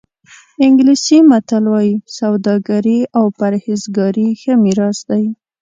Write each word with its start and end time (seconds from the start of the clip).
انګلیسي 0.65 1.17
متل 1.29 1.65
وایي 1.73 1.93
سوداګري 2.17 2.99
او 3.17 3.25
پرهېزګاري 3.39 4.27
ښه 4.41 4.53
میراث 4.63 4.99
دی. 5.09 5.25